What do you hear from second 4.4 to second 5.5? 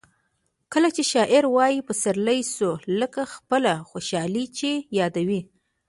چي یادوي.